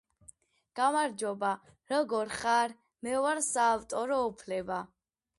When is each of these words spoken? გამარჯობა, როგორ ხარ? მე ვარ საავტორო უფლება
გამარჯობა, 0.77 1.49
როგორ 1.91 2.31
ხარ? 2.37 2.73
მე 3.09 3.13
ვარ 3.25 3.41
საავტორო 3.49 4.17
უფლება 4.31 4.79